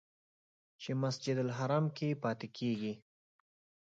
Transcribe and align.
چې 0.81 0.91
مسجدالحرام 1.01 1.85
کې 1.97 2.19
پاتې 2.23 2.47
کېږي. 2.57 2.93